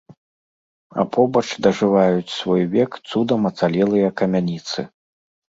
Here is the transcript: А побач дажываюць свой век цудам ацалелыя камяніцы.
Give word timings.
А 1.01 1.05
побач 1.15 1.43
дажываюць 1.67 2.35
свой 2.37 2.63
век 2.73 2.97
цудам 3.09 3.41
ацалелыя 3.51 4.07
камяніцы. 4.23 4.79